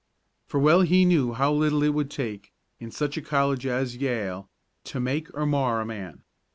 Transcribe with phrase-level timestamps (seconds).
[0.47, 4.49] For well he knew how little it would take, in such a college as Yale,
[4.85, 6.23] to make or mar a man.